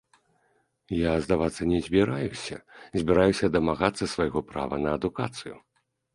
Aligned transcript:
Я 0.99 1.11
здавацца 1.25 1.67
не 1.73 1.79
збіраюся, 1.87 2.57
збіраюся 3.03 3.45
дамагацца 3.59 4.03
свайго 4.17 4.39
права 4.55 4.83
на 4.89 4.97
адукацыю. 5.01 5.55